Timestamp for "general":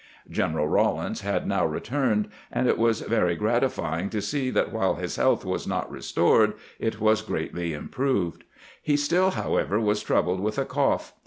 0.31-0.67